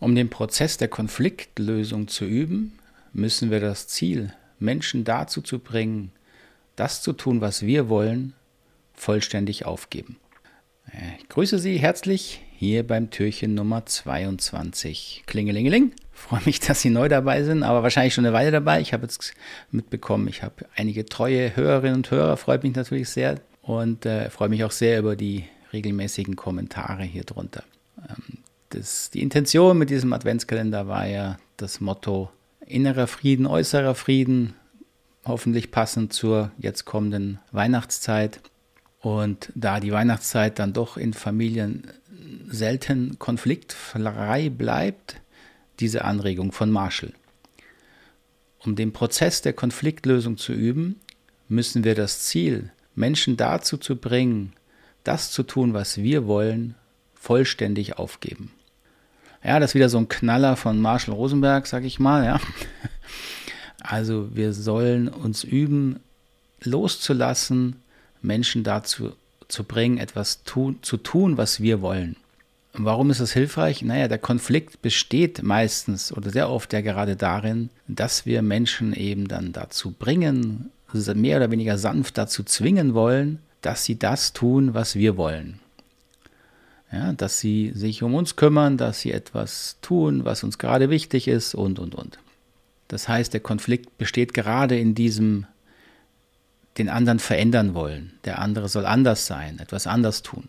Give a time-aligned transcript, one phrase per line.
[0.00, 2.78] Um den Prozess der Konfliktlösung zu üben,
[3.12, 6.12] müssen wir das Ziel, Menschen dazu zu bringen,
[6.76, 8.34] das zu tun, was wir wollen,
[8.94, 10.16] vollständig aufgeben.
[10.92, 15.24] Äh, ich grüße Sie herzlich hier beim Türchen Nummer 22.
[15.26, 15.92] Klingelingeling.
[16.12, 18.80] Freue mich, dass Sie neu dabei sind, aber wahrscheinlich schon eine Weile dabei.
[18.80, 19.34] Ich habe jetzt
[19.70, 24.48] mitbekommen, ich habe einige treue Hörerinnen und Hörer, freut mich natürlich sehr und äh, freue
[24.48, 27.62] mich auch sehr über die regelmäßigen Kommentare hier drunter.
[28.08, 28.37] Ähm,
[28.70, 32.30] das, die Intention mit diesem Adventskalender war ja das Motto
[32.66, 34.54] innerer Frieden, äußerer Frieden,
[35.24, 38.40] hoffentlich passend zur jetzt kommenden Weihnachtszeit.
[39.00, 41.86] Und da die Weihnachtszeit dann doch in Familien
[42.48, 45.20] selten konfliktfrei bleibt,
[45.80, 47.12] diese Anregung von Marshall.
[48.58, 50.96] Um den Prozess der Konfliktlösung zu üben,
[51.48, 54.52] müssen wir das Ziel, Menschen dazu zu bringen,
[55.04, 56.74] das zu tun, was wir wollen,
[57.14, 58.50] vollständig aufgeben.
[59.42, 62.40] Ja, das ist wieder so ein Knaller von Marshall Rosenberg, sag ich mal, ja.
[63.80, 66.00] Also wir sollen uns üben,
[66.62, 67.76] loszulassen,
[68.20, 69.12] Menschen dazu
[69.46, 72.16] zu bringen, etwas tun, zu tun, was wir wollen.
[72.74, 73.82] Warum ist das hilfreich?
[73.82, 79.26] Naja, der Konflikt besteht meistens oder sehr oft ja gerade darin, dass wir Menschen eben
[79.26, 84.94] dann dazu bringen, mehr oder weniger sanft dazu zwingen wollen, dass sie das tun, was
[84.94, 85.60] wir wollen.
[86.90, 91.28] Ja, dass sie sich um uns kümmern, dass sie etwas tun, was uns gerade wichtig
[91.28, 92.18] ist und, und, und.
[92.88, 95.46] Das heißt, der Konflikt besteht gerade in diesem
[96.78, 98.12] den anderen verändern wollen.
[98.24, 100.48] Der andere soll anders sein, etwas anders tun.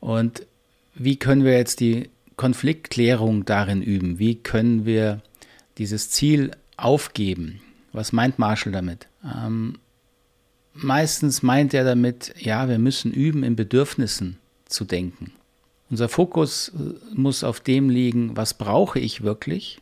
[0.00, 0.44] Und
[0.94, 4.18] wie können wir jetzt die Konfliktklärung darin üben?
[4.18, 5.22] Wie können wir
[5.78, 7.60] dieses Ziel aufgeben?
[7.92, 9.06] Was meint Marshall damit?
[9.24, 9.78] Ähm,
[10.74, 15.32] meistens meint er damit, ja, wir müssen üben, in Bedürfnissen zu denken.
[15.90, 19.80] Unser Fokus äh, muss auf dem liegen, was brauche ich wirklich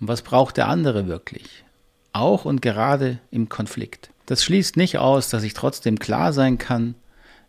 [0.00, 1.64] und was braucht der andere wirklich
[2.12, 4.10] auch und gerade im Konflikt.
[4.26, 6.94] Das schließt nicht aus, dass ich trotzdem klar sein kann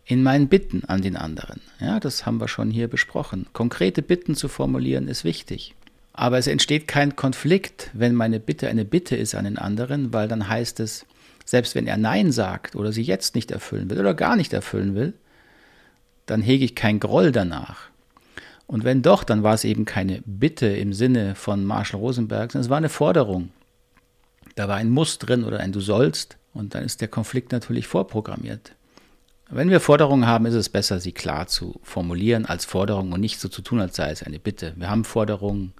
[0.04, 1.60] in meinen Bitten an den anderen.
[1.80, 3.46] Ja, das haben wir schon hier besprochen.
[3.52, 5.74] Konkrete Bitten zu formulieren ist wichtig.
[6.12, 10.28] Aber es entsteht kein Konflikt, wenn meine Bitte eine Bitte ist an den anderen, weil
[10.28, 11.06] dann heißt es,
[11.44, 14.94] selbst wenn er Nein sagt oder sie jetzt nicht erfüllen will oder gar nicht erfüllen
[14.94, 15.14] will,
[16.26, 17.90] dann hege ich kein Groll danach.
[18.66, 22.64] Und wenn doch, dann war es eben keine Bitte im Sinne von Marshall Rosenberg, sondern
[22.64, 23.50] es war eine Forderung.
[24.54, 27.86] Da war ein Muss drin oder ein Du sollst und dann ist der Konflikt natürlich
[27.86, 28.72] vorprogrammiert.
[29.50, 33.38] Wenn wir Forderungen haben, ist es besser, sie klar zu formulieren als Forderung und nicht
[33.38, 34.72] so zu tun, als sei es eine Bitte.
[34.76, 35.74] Wir haben Forderungen,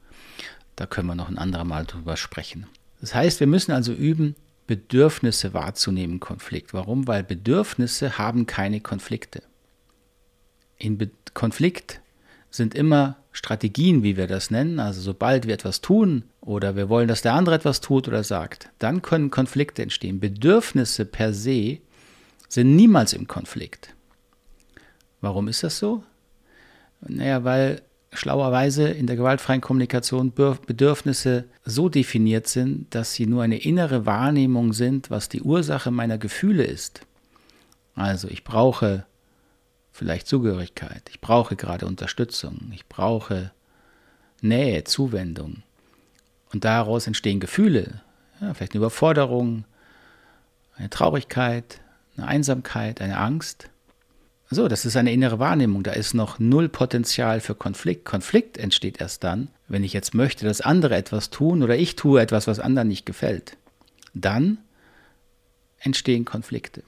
[0.76, 2.66] da können wir noch ein anderer Mal drüber sprechen.
[3.00, 6.74] Das heißt, wir müssen also üben, Bedürfnisse wahrzunehmen Konflikt.
[6.74, 7.06] Warum?
[7.06, 9.42] Weil Bedürfnisse haben keine Konflikte.
[10.84, 12.00] In Be Konflikt
[12.50, 14.78] sind immer Strategien, wie wir das nennen.
[14.78, 18.68] Also sobald wir etwas tun oder wir wollen, dass der andere etwas tut oder sagt,
[18.78, 20.20] dann können Konflikte entstehen.
[20.20, 21.78] Bedürfnisse per se
[22.48, 23.94] sind niemals im Konflikt.
[25.22, 26.04] Warum ist das so?
[27.00, 33.58] Naja, weil schlauerweise in der gewaltfreien Kommunikation Bedürfnisse so definiert sind, dass sie nur eine
[33.58, 37.00] innere Wahrnehmung sind, was die Ursache meiner Gefühle ist.
[37.94, 39.06] Also ich brauche
[39.94, 41.02] vielleicht Zugehörigkeit.
[41.08, 42.72] Ich brauche gerade Unterstützung.
[42.74, 43.52] Ich brauche
[44.42, 45.62] Nähe, Zuwendung.
[46.52, 48.02] Und daraus entstehen Gefühle,
[48.40, 49.64] ja, vielleicht eine Überforderung,
[50.76, 51.80] eine Traurigkeit,
[52.16, 53.70] eine Einsamkeit, eine Angst.
[54.50, 55.84] So, das ist eine innere Wahrnehmung.
[55.84, 58.04] Da ist noch null Potenzial für Konflikt.
[58.04, 62.20] Konflikt entsteht erst dann, wenn ich jetzt möchte, dass andere etwas tun oder ich tue
[62.20, 63.56] etwas, was anderen nicht gefällt.
[64.12, 64.58] Dann
[65.78, 66.82] entstehen Konflikte.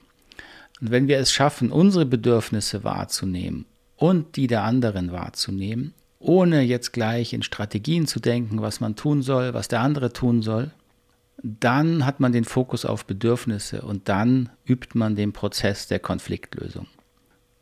[0.79, 3.65] Und wenn wir es schaffen, unsere Bedürfnisse wahrzunehmen
[3.95, 9.21] und die der anderen wahrzunehmen, ohne jetzt gleich in Strategien zu denken, was man tun
[9.21, 10.71] soll, was der andere tun soll,
[11.43, 16.87] dann hat man den Fokus auf Bedürfnisse und dann übt man den Prozess der Konfliktlösung.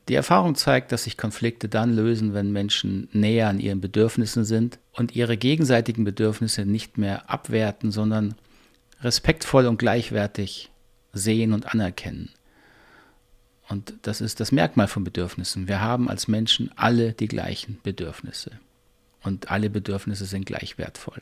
[0.08, 4.78] Die Erfahrung zeigt, dass sich Konflikte dann lösen, wenn Menschen näher an ihren Bedürfnissen sind
[4.94, 8.36] und ihre gegenseitigen Bedürfnisse nicht mehr abwerten, sondern
[9.02, 10.70] respektvoll und gleichwertig
[11.12, 12.30] sehen und anerkennen.
[13.68, 15.68] Und das ist das Merkmal von Bedürfnissen.
[15.68, 18.52] Wir haben als Menschen alle die gleichen Bedürfnisse.
[19.24, 21.22] Und alle Bedürfnisse sind gleich wertvoll.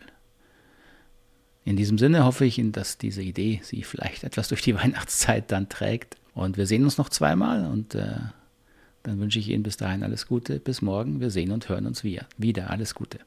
[1.65, 5.69] In diesem Sinne hoffe ich, dass diese Idee Sie vielleicht etwas durch die Weihnachtszeit dann
[5.69, 6.17] trägt.
[6.33, 8.17] Und wir sehen uns noch zweimal und äh,
[9.03, 10.59] dann wünsche ich Ihnen bis dahin alles Gute.
[10.59, 11.19] Bis morgen.
[11.19, 12.03] Wir sehen und hören uns.
[12.03, 13.19] Wieder alles Gute.